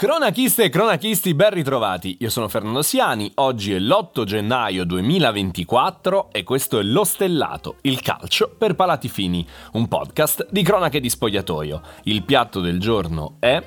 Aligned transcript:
Cronachiste 0.00 0.62
e 0.62 0.68
cronachisti 0.68 1.34
ben 1.34 1.50
ritrovati, 1.50 2.18
io 2.20 2.30
sono 2.30 2.46
Fernando 2.46 2.82
Siani, 2.82 3.32
oggi 3.34 3.72
è 3.72 3.80
l'8 3.80 4.22
gennaio 4.22 4.84
2024 4.84 6.28
e 6.30 6.44
questo 6.44 6.78
è 6.78 6.84
Lo 6.84 7.02
Stellato, 7.02 7.78
il 7.80 8.00
calcio 8.00 8.54
per 8.56 8.76
palati 8.76 9.08
fini, 9.08 9.44
un 9.72 9.88
podcast 9.88 10.46
di 10.52 10.62
cronache 10.62 11.00
di 11.00 11.10
spogliatoio. 11.10 11.82
Il 12.04 12.22
piatto 12.22 12.60
del 12.60 12.78
giorno 12.78 13.38
è 13.40 13.60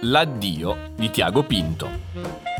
l'addio 0.00 0.90
di 0.96 1.08
Tiago 1.08 1.44
Pinto. 1.44 2.53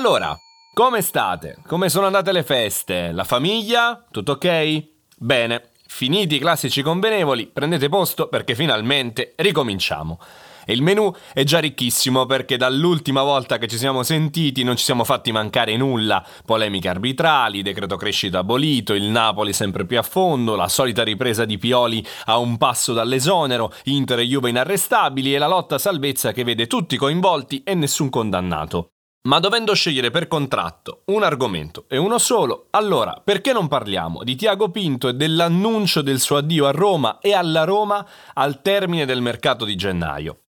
Allora, 0.00 0.34
come 0.72 1.02
state? 1.02 1.58
Come 1.66 1.90
sono 1.90 2.06
andate 2.06 2.32
le 2.32 2.42
feste? 2.42 3.12
La 3.12 3.24
famiglia? 3.24 4.02
Tutto 4.10 4.32
ok? 4.32 4.82
Bene, 5.18 5.72
finiti 5.88 6.36
i 6.36 6.38
classici 6.38 6.80
convenevoli, 6.80 7.48
prendete 7.48 7.90
posto 7.90 8.28
perché 8.28 8.54
finalmente 8.54 9.34
ricominciamo. 9.36 10.18
E 10.64 10.72
il 10.72 10.80
menù 10.80 11.12
è 11.34 11.42
già 11.42 11.58
ricchissimo 11.58 12.24
perché 12.24 12.56
dall'ultima 12.56 13.22
volta 13.22 13.58
che 13.58 13.66
ci 13.66 13.76
siamo 13.76 14.02
sentiti 14.02 14.62
non 14.62 14.74
ci 14.76 14.84
siamo 14.84 15.04
fatti 15.04 15.32
mancare 15.32 15.76
nulla. 15.76 16.24
Polemiche 16.46 16.88
arbitrali, 16.88 17.60
decreto 17.60 17.96
crescita 17.96 18.38
abolito, 18.38 18.94
il 18.94 19.04
Napoli 19.04 19.52
sempre 19.52 19.84
più 19.84 19.98
a 19.98 20.02
fondo, 20.02 20.56
la 20.56 20.68
solita 20.68 21.02
ripresa 21.02 21.44
di 21.44 21.58
Pioli 21.58 22.02
a 22.24 22.38
un 22.38 22.56
passo 22.56 22.94
dall'esonero, 22.94 23.70
Inter 23.84 24.20
e 24.20 24.26
Juve 24.26 24.48
inarrestabili 24.48 25.34
e 25.34 25.38
la 25.38 25.46
lotta 25.46 25.76
salvezza 25.76 26.32
che 26.32 26.42
vede 26.42 26.66
tutti 26.66 26.96
coinvolti 26.96 27.62
e 27.64 27.74
nessun 27.74 28.08
condannato. 28.08 28.92
Ma 29.22 29.38
dovendo 29.38 29.74
scegliere 29.74 30.10
per 30.10 30.28
contratto 30.28 31.02
un 31.06 31.22
argomento 31.22 31.84
e 31.88 31.98
uno 31.98 32.16
solo, 32.16 32.68
allora 32.70 33.20
perché 33.22 33.52
non 33.52 33.68
parliamo 33.68 34.24
di 34.24 34.34
Tiago 34.34 34.70
Pinto 34.70 35.08
e 35.08 35.12
dell'annuncio 35.12 36.00
del 36.00 36.20
suo 36.20 36.38
addio 36.38 36.66
a 36.66 36.70
Roma 36.70 37.18
e 37.18 37.34
alla 37.34 37.64
Roma 37.64 38.06
al 38.32 38.62
termine 38.62 39.04
del 39.04 39.20
mercato 39.20 39.66
di 39.66 39.76
gennaio? 39.76 40.44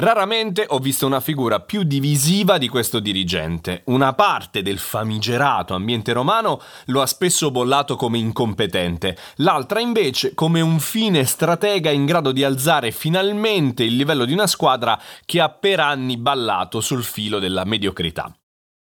Raramente 0.00 0.64
ho 0.66 0.78
visto 0.78 1.04
una 1.04 1.20
figura 1.20 1.60
più 1.60 1.82
divisiva 1.82 2.56
di 2.56 2.68
questo 2.68 3.00
dirigente. 3.00 3.82
Una 3.88 4.14
parte 4.14 4.62
del 4.62 4.78
famigerato 4.78 5.74
ambiente 5.74 6.14
romano 6.14 6.58
lo 6.86 7.02
ha 7.02 7.06
spesso 7.06 7.50
bollato 7.50 7.96
come 7.96 8.16
incompetente, 8.16 9.14
l'altra 9.36 9.78
invece 9.78 10.32
come 10.32 10.62
un 10.62 10.78
fine 10.80 11.24
stratega 11.24 11.90
in 11.90 12.06
grado 12.06 12.32
di 12.32 12.42
alzare 12.42 12.92
finalmente 12.92 13.84
il 13.84 13.94
livello 13.94 14.24
di 14.24 14.32
una 14.32 14.46
squadra 14.46 14.98
che 15.26 15.38
ha 15.38 15.50
per 15.50 15.80
anni 15.80 16.16
ballato 16.16 16.80
sul 16.80 17.04
filo 17.04 17.38
della 17.38 17.66
mediocrità. 17.66 18.34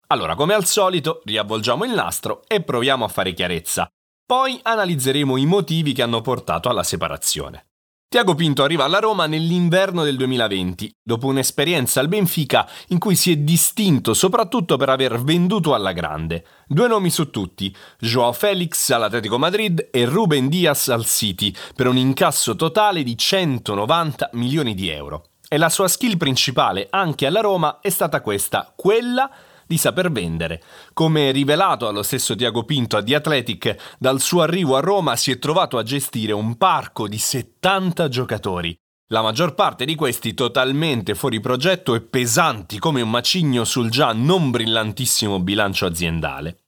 Allora, 0.07 0.35
come 0.35 0.53
al 0.53 0.63
solito, 0.63 1.21
riavvolgiamo 1.25 1.83
il 1.83 1.91
nastro 1.91 2.43
e 2.47 2.61
proviamo 2.61 3.03
a 3.03 3.09
fare 3.09 3.33
chiarezza. 3.33 3.85
Poi 4.25 4.57
analizzeremo 4.63 5.35
i 5.35 5.45
motivi 5.45 5.91
che 5.91 6.03
hanno 6.03 6.21
portato 6.21 6.69
alla 6.69 6.83
separazione. 6.83 7.65
Tiago 8.11 8.35
Pinto 8.35 8.63
arriva 8.63 8.83
alla 8.83 8.99
Roma 8.99 9.25
nell'inverno 9.25 10.03
del 10.03 10.17
2020, 10.17 10.97
dopo 11.01 11.27
un'esperienza 11.27 12.01
al 12.01 12.09
Benfica 12.09 12.67
in 12.89 12.99
cui 12.99 13.15
si 13.15 13.31
è 13.31 13.37
distinto 13.37 14.13
soprattutto 14.13 14.75
per 14.75 14.89
aver 14.89 15.23
venduto 15.23 15.73
alla 15.73 15.93
grande. 15.93 16.43
Due 16.67 16.89
nomi 16.89 17.09
su 17.09 17.29
tutti, 17.29 17.73
Joao 17.97 18.33
Felix 18.33 18.89
all'Atletico 18.89 19.37
Madrid 19.37 19.87
e 19.91 20.03
Ruben 20.03 20.49
Diaz 20.49 20.89
al 20.89 21.05
City, 21.05 21.53
per 21.73 21.87
un 21.87 21.95
incasso 21.95 22.57
totale 22.57 23.03
di 23.03 23.17
190 23.17 24.31
milioni 24.33 24.75
di 24.75 24.89
euro. 24.89 25.27
E 25.47 25.57
la 25.57 25.69
sua 25.69 25.87
skill 25.87 26.17
principale 26.17 26.87
anche 26.89 27.25
alla 27.25 27.39
Roma 27.39 27.79
è 27.79 27.89
stata 27.89 28.19
questa, 28.19 28.73
quella 28.75 29.31
di 29.31 29.50
saper 29.77 30.11
vendere. 30.11 30.61
Come 30.93 31.31
rivelato 31.31 31.87
allo 31.87 32.03
stesso 32.03 32.35
Tiago 32.35 32.63
Pinto 32.63 32.97
a 32.97 33.03
The 33.03 33.15
Athletic, 33.15 33.95
dal 33.99 34.19
suo 34.19 34.41
arrivo 34.41 34.75
a 34.75 34.79
Roma 34.79 35.15
si 35.15 35.31
è 35.31 35.39
trovato 35.39 35.77
a 35.77 35.83
gestire 35.83 36.31
un 36.31 36.57
parco 36.57 37.07
di 37.07 37.17
70 37.17 38.07
giocatori. 38.07 38.75
La 39.11 39.21
maggior 39.21 39.55
parte 39.55 39.83
di 39.83 39.95
questi 39.95 40.33
totalmente 40.33 41.15
fuori 41.15 41.41
progetto 41.41 41.95
e 41.95 42.01
pesanti 42.01 42.79
come 42.79 43.01
un 43.01 43.09
macigno 43.09 43.65
sul 43.65 43.89
già 43.89 44.13
non 44.13 44.51
brillantissimo 44.51 45.39
bilancio 45.41 45.85
aziendale. 45.85 46.59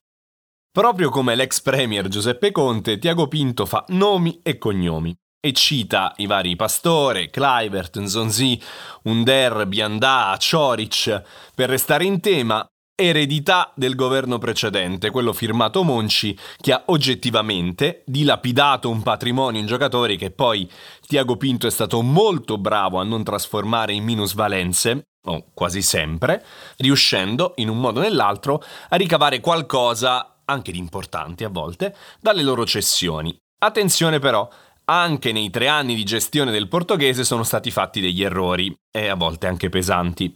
Proprio 0.69 1.09
come 1.09 1.35
l'ex 1.35 1.61
premier 1.61 2.07
Giuseppe 2.07 2.51
Conte, 2.51 2.97
Tiago 2.97 3.27
Pinto 3.27 3.65
fa 3.65 3.85
nomi 3.89 4.39
e 4.43 4.57
cognomi 4.57 5.15
e 5.45 5.51
cita 5.51 6.13
i 6.17 6.25
vari 6.25 6.55
Pastore, 6.55 7.29
Clivert, 7.29 7.99
Nzonzi, 7.99 8.61
Under, 9.03 9.67
Biandà, 9.67 10.35
Cioric. 10.39 11.21
Per 11.53 11.69
restare 11.69 12.05
in 12.05 12.21
tema, 12.21 12.65
eredità 12.95 13.71
del 13.75 13.95
governo 13.95 14.37
precedente, 14.37 15.09
quello 15.09 15.33
firmato 15.33 15.83
Monci, 15.83 16.37
che 16.57 16.73
ha 16.73 16.83
oggettivamente 16.87 18.03
dilapidato 18.05 18.89
un 18.89 19.01
patrimonio 19.01 19.59
in 19.59 19.65
giocatori 19.65 20.15
che 20.15 20.31
poi 20.31 20.69
Tiago 21.05 21.35
Pinto 21.35 21.65
è 21.67 21.71
stato 21.71 22.01
molto 22.01 22.57
bravo 22.57 22.99
a 22.99 23.03
non 23.03 23.23
trasformare 23.23 23.93
in 23.93 24.03
minusvalenze, 24.03 25.07
o 25.25 25.45
quasi 25.53 25.81
sempre, 25.81 26.45
riuscendo, 26.77 27.53
in 27.57 27.69
un 27.69 27.79
modo 27.79 27.99
o 27.99 28.03
nell'altro, 28.03 28.61
a 28.89 28.95
ricavare 28.95 29.39
qualcosa, 29.39 30.41
anche 30.45 30.71
di 30.71 30.77
importante 30.77 31.45
a 31.45 31.49
volte, 31.49 31.95
dalle 32.19 32.43
loro 32.43 32.65
cessioni. 32.65 33.35
Attenzione 33.59 34.19
però, 34.19 34.47
anche 34.85 35.31
nei 35.31 35.49
tre 35.49 35.67
anni 35.67 35.95
di 35.95 36.03
gestione 36.03 36.51
del 36.51 36.67
portoghese 36.67 37.23
sono 37.23 37.43
stati 37.43 37.71
fatti 37.71 38.01
degli 38.01 38.21
errori, 38.21 38.75
e 38.91 39.07
a 39.07 39.15
volte 39.15 39.47
anche 39.47 39.69
pesanti. 39.69 40.35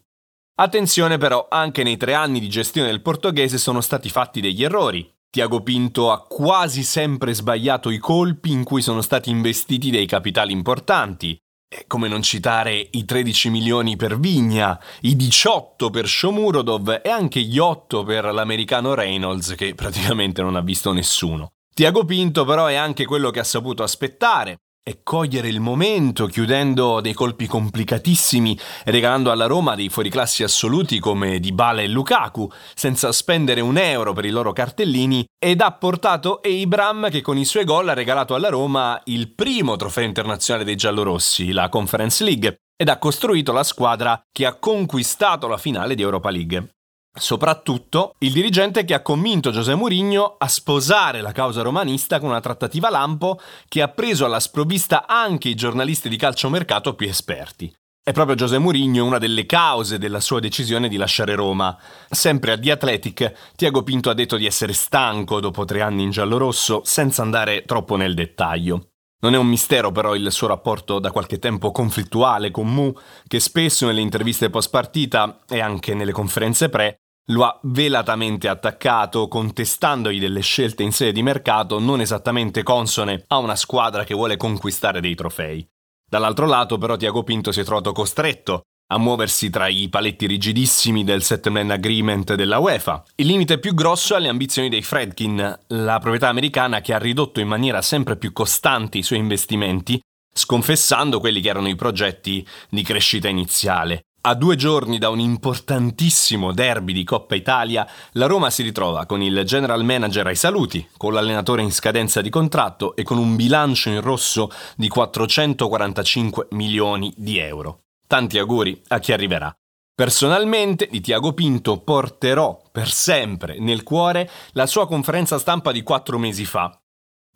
Attenzione 0.59 1.19
però, 1.19 1.45
anche 1.51 1.83
nei 1.83 1.97
tre 1.97 2.15
anni 2.15 2.39
di 2.39 2.49
gestione 2.49 2.87
del 2.87 3.03
portoghese 3.03 3.59
sono 3.59 3.79
stati 3.79 4.09
fatti 4.09 4.41
degli 4.41 4.63
errori. 4.63 5.07
Tiago 5.29 5.61
Pinto 5.61 6.11
ha 6.11 6.25
quasi 6.25 6.81
sempre 6.81 7.35
sbagliato 7.35 7.91
i 7.91 7.99
colpi 7.99 8.49
in 8.49 8.63
cui 8.63 8.81
sono 8.81 9.01
stati 9.01 9.29
investiti 9.29 9.91
dei 9.91 10.07
capitali 10.07 10.51
importanti. 10.53 11.37
E 11.69 11.83
come 11.85 12.07
non 12.07 12.23
citare 12.23 12.87
i 12.91 13.05
13 13.05 13.51
milioni 13.51 13.97
per 13.97 14.17
Vigna, 14.17 14.79
i 15.01 15.15
18 15.15 15.91
per 15.91 16.07
Shomurodov 16.07 17.01
e 17.03 17.09
anche 17.09 17.41
gli 17.41 17.59
8 17.59 18.03
per 18.03 18.25
l'americano 18.33 18.95
Reynolds 18.95 19.53
che 19.55 19.75
praticamente 19.75 20.41
non 20.41 20.55
ha 20.55 20.61
visto 20.61 20.91
nessuno. 20.91 21.49
Tiago 21.71 22.03
Pinto 22.03 22.45
però 22.45 22.65
è 22.65 22.73
anche 22.73 23.05
quello 23.05 23.29
che 23.29 23.41
ha 23.41 23.43
saputo 23.43 23.83
aspettare, 23.83 24.57
e 24.87 25.01
cogliere 25.03 25.49
il 25.49 25.59
momento 25.59 26.27
chiudendo 26.27 27.01
dei 27.01 27.11
colpi 27.11 27.45
complicatissimi 27.45 28.57
e 28.85 28.91
regalando 28.91 29.31
alla 29.31 29.45
Roma 29.45 29.75
dei 29.75 29.89
fuoriclassi 29.89 30.43
assoluti 30.43 30.99
come 30.99 31.41
Dybala 31.41 31.81
e 31.81 31.89
Lukaku 31.89 32.49
senza 32.73 33.11
spendere 33.11 33.59
un 33.59 33.77
euro 33.77 34.13
per 34.13 34.23
i 34.23 34.29
loro 34.29 34.53
cartellini 34.53 35.25
ed 35.37 35.59
ha 35.59 35.73
portato 35.73 36.39
Abram 36.41 37.09
che 37.09 37.19
con 37.19 37.37
i 37.37 37.43
suoi 37.43 37.65
gol 37.65 37.89
ha 37.89 37.93
regalato 37.93 38.33
alla 38.33 38.47
Roma 38.47 38.97
il 39.07 39.33
primo 39.33 39.75
trofeo 39.75 40.05
internazionale 40.05 40.63
dei 40.63 40.77
giallorossi, 40.77 41.51
la 41.51 41.67
Conference 41.67 42.23
League 42.23 42.55
ed 42.77 42.87
ha 42.87 42.97
costruito 42.97 43.51
la 43.51 43.63
squadra 43.63 44.21
che 44.31 44.45
ha 44.45 44.53
conquistato 44.53 45.49
la 45.49 45.57
finale 45.57 45.95
di 45.95 46.01
Europa 46.01 46.29
League. 46.29 46.76
Soprattutto 47.19 48.13
il 48.19 48.31
dirigente 48.31 48.85
che 48.85 48.93
ha 48.93 49.01
convinto 49.01 49.51
José 49.51 49.73
Mourinho 49.73 50.35
a 50.37 50.47
sposare 50.47 51.21
la 51.21 51.31
causa 51.31 51.63
romanista 51.63 52.19
con 52.19 52.29
una 52.29 52.39
trattativa 52.39 52.89
lampo 52.89 53.39
che 53.67 53.81
ha 53.81 53.87
preso 53.87 54.25
alla 54.25 54.39
sprovvista 54.39 55.07
anche 55.07 55.49
i 55.49 55.55
giornalisti 55.55 56.09
di 56.09 56.17
calciomercato 56.17 56.93
più 56.93 57.07
esperti. 57.07 57.73
È 58.07 58.13
proprio 58.13 58.37
José 58.37 58.57
Mourinho 58.57 59.03
una 59.03 59.17
delle 59.17 59.45
cause 59.45 59.97
della 59.97 60.21
sua 60.21 60.39
decisione 60.39 60.87
di 60.87 60.95
lasciare 60.95 61.35
Roma. 61.35 61.77
Sempre 62.09 62.53
a 62.53 62.57
The 62.57 62.71
Athletic, 62.71 63.33
Tiago 63.55 63.83
Pinto 63.83 64.09
ha 64.09 64.13
detto 64.13 64.37
di 64.37 64.45
essere 64.45 64.71
stanco 64.71 65.41
dopo 65.41 65.65
tre 65.65 65.81
anni 65.81 66.03
in 66.03 66.11
giallorosso, 66.11 66.81
senza 66.85 67.21
andare 67.21 67.63
troppo 67.65 67.97
nel 67.97 68.13
dettaglio. 68.13 68.91
Non 69.19 69.33
è 69.33 69.37
un 69.37 69.47
mistero 69.47 69.91
però 69.91 70.15
il 70.15 70.31
suo 70.31 70.47
rapporto 70.47 70.99
da 70.99 71.11
qualche 71.11 71.39
tempo 71.39 71.71
conflittuale 71.71 72.51
con 72.51 72.71
Mu, 72.71 72.93
che 73.27 73.39
spesso 73.39 73.87
nelle 73.87 73.99
interviste 73.99 74.49
post 74.49 74.69
partita 74.69 75.39
e 75.49 75.59
anche 75.59 75.93
nelle 75.95 76.11
conferenze 76.11 76.69
pre 76.69 76.99
lo 77.29 77.43
ha 77.43 77.59
velatamente 77.63 78.47
attaccato, 78.47 79.27
contestandogli 79.27 80.19
delle 80.19 80.41
scelte 80.41 80.83
in 80.83 80.91
sede 80.91 81.11
di 81.11 81.23
mercato 81.23 81.79
non 81.79 81.99
esattamente 81.99 82.63
consone 82.63 83.23
a 83.27 83.37
una 83.37 83.55
squadra 83.55 84.03
che 84.03 84.13
vuole 84.13 84.37
conquistare 84.37 85.01
dei 85.01 85.15
trofei. 85.15 85.67
Dall'altro 86.09 86.45
lato, 86.45 86.77
però, 86.77 86.95
Tiago 86.95 87.23
Pinto 87.23 87.51
si 87.51 87.59
è 87.59 87.63
trovato 87.63 87.91
costretto 87.91 88.61
a 88.89 88.97
muoversi 88.97 89.49
tra 89.49 89.67
i 89.67 89.89
paletti 89.89 90.25
rigidissimi 90.27 91.03
del 91.03 91.21
settlement 91.21 91.71
agreement 91.71 92.35
della 92.35 92.59
UEFA. 92.59 93.03
Il 93.15 93.27
limite 93.27 93.59
più 93.59 93.73
grosso 93.73 94.15
è 94.15 94.19
le 94.19 94.29
ambizioni 94.29 94.69
dei 94.69 94.81
Fredkin, 94.81 95.59
la 95.67 95.99
proprietà 95.99 96.29
americana 96.29 96.79
che 96.79 96.93
ha 96.93 96.97
ridotto 96.97 97.41
in 97.41 97.49
maniera 97.49 97.81
sempre 97.81 98.15
più 98.15 98.31
costante 98.31 98.97
i 98.97 99.03
suoi 99.03 99.19
investimenti, 99.19 99.99
sconfessando 100.33 101.19
quelli 101.19 101.41
che 101.41 101.49
erano 101.49 101.67
i 101.67 101.75
progetti 101.75 102.47
di 102.69 102.83
crescita 102.83 103.27
iniziale. 103.27 104.03
A 104.27 104.33
due 104.33 104.57
giorni 104.57 104.97
da 104.97 105.07
un 105.07 105.21
importantissimo 105.21 106.51
derby 106.51 106.91
di 106.91 107.05
Coppa 107.05 107.35
Italia, 107.35 107.87
la 108.11 108.25
Roma 108.25 108.49
si 108.49 108.61
ritrova 108.61 109.05
con 109.05 109.21
il 109.21 109.43
general 109.45 109.85
manager 109.85 110.27
ai 110.27 110.35
saluti, 110.35 110.85
con 110.97 111.13
l'allenatore 111.13 111.61
in 111.61 111.71
scadenza 111.71 112.19
di 112.19 112.29
contratto 112.29 112.93
e 112.97 113.03
con 113.03 113.19
un 113.19 113.37
bilancio 113.37 113.87
in 113.87 114.01
rosso 114.01 114.49
di 114.75 114.89
445 114.89 116.47
milioni 116.51 117.13
di 117.15 117.37
euro. 117.37 117.83
Tanti 118.05 118.37
auguri 118.37 118.81
a 118.89 118.99
chi 118.99 119.13
arriverà. 119.13 119.49
Personalmente 119.95 120.89
di 120.91 120.99
Tiago 120.99 121.31
Pinto 121.31 121.77
porterò 121.77 122.61
per 122.69 122.89
sempre 122.89 123.57
nel 123.59 123.83
cuore 123.83 124.29
la 124.51 124.65
sua 124.65 124.87
conferenza 124.87 125.39
stampa 125.39 125.71
di 125.71 125.83
quattro 125.83 126.17
mesi 126.17 126.43
fa, 126.43 126.77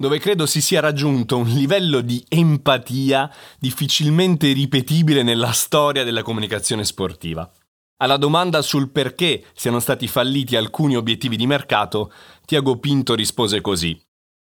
dove 0.02 0.20
credo 0.20 0.46
si 0.46 0.60
sia 0.60 0.82
raggiunto 0.82 1.38
un 1.38 1.48
livello 1.48 2.02
di 2.02 2.22
empatia 2.28 3.32
difficilmente 3.58 4.52
ripetibile 4.52 5.24
nella 5.24 5.52
storia 5.52 6.04
della 6.04 6.24
comunicazione 6.24 6.84
sportiva. 6.84 7.50
Alla 8.02 8.18
domanda 8.18 8.64
sul 8.64 8.90
perché 8.90 9.46
siano 9.54 9.80
stati 9.80 10.08
falliti 10.08 10.56
alcuni 10.56 10.96
obiettivi 10.98 11.38
di 11.38 11.46
mercato, 11.46 12.12
Tiago 12.46 12.80
Pinto 12.80 13.14
rispose 13.14 13.62
così. 13.62 13.98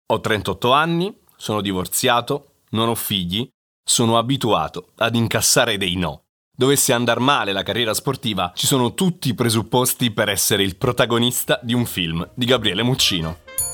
Ho 0.06 0.20
38 0.20 0.72
anni, 0.72 1.14
sono 1.36 1.60
divorziato, 1.60 2.54
non 2.70 2.88
ho 2.88 2.94
figli, 2.94 3.46
sono 3.84 4.16
abituato 4.16 4.92
ad 4.96 5.14
incassare 5.14 5.76
dei 5.76 5.96
no. 5.96 6.22
Dovesse 6.54 6.94
andar 6.94 7.18
male 7.18 7.52
la 7.52 7.62
carriera 7.62 7.92
sportiva, 7.92 8.52
ci 8.54 8.66
sono 8.66 8.94
tutti 8.94 9.28
i 9.28 9.34
presupposti 9.34 10.10
per 10.12 10.30
essere 10.30 10.62
il 10.62 10.76
protagonista 10.76 11.60
di 11.62 11.74
un 11.74 11.84
film 11.84 12.26
di 12.34 12.46
Gabriele 12.46 12.82
Muccino. 12.82 13.71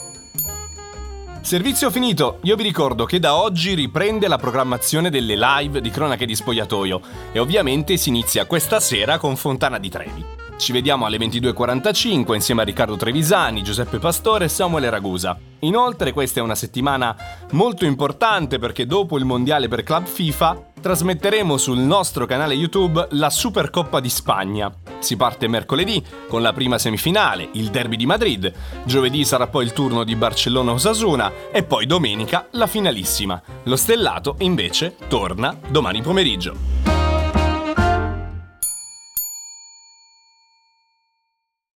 Servizio 1.48 1.90
finito, 1.90 2.40
io 2.42 2.56
vi 2.56 2.62
ricordo 2.62 3.06
che 3.06 3.18
da 3.18 3.34
oggi 3.34 3.72
riprende 3.72 4.28
la 4.28 4.36
programmazione 4.36 5.08
delle 5.08 5.34
live 5.34 5.80
di 5.80 5.88
Cronache 5.88 6.26
di 6.26 6.34
Spogliatoio 6.34 7.00
e 7.32 7.38
ovviamente 7.38 7.96
si 7.96 8.10
inizia 8.10 8.44
questa 8.44 8.80
sera 8.80 9.16
con 9.16 9.34
Fontana 9.34 9.78
di 9.78 9.88
Trevi. 9.88 10.47
Ci 10.58 10.72
vediamo 10.72 11.06
alle 11.06 11.18
22.45 11.18 12.34
insieme 12.34 12.62
a 12.62 12.64
Riccardo 12.64 12.96
Trevisani, 12.96 13.62
Giuseppe 13.62 13.98
Pastore 13.98 14.46
e 14.46 14.48
Samuele 14.48 14.90
Ragusa. 14.90 15.38
Inoltre 15.60 16.12
questa 16.12 16.40
è 16.40 16.42
una 16.42 16.56
settimana 16.56 17.14
molto 17.52 17.84
importante 17.84 18.58
perché 18.58 18.84
dopo 18.84 19.16
il 19.18 19.24
mondiale 19.24 19.68
per 19.68 19.84
Club 19.84 20.04
FIFA 20.04 20.70
trasmetteremo 20.80 21.56
sul 21.56 21.78
nostro 21.78 22.26
canale 22.26 22.54
YouTube 22.54 23.06
la 23.12 23.30
Supercoppa 23.30 24.00
di 24.00 24.10
Spagna. 24.10 24.72
Si 24.98 25.16
parte 25.16 25.46
mercoledì 25.46 26.04
con 26.26 26.42
la 26.42 26.52
prima 26.52 26.76
semifinale, 26.76 27.50
il 27.52 27.70
derby 27.70 27.94
di 27.94 28.06
Madrid, 28.06 28.52
giovedì 28.82 29.24
sarà 29.24 29.46
poi 29.46 29.64
il 29.64 29.72
turno 29.72 30.02
di 30.02 30.16
Barcellona-Osasuna 30.16 31.32
e 31.52 31.62
poi 31.62 31.86
domenica 31.86 32.48
la 32.52 32.66
finalissima. 32.66 33.40
Lo 33.62 33.76
stellato 33.76 34.34
invece 34.40 34.96
torna 35.06 35.56
domani 35.68 36.02
pomeriggio. 36.02 36.97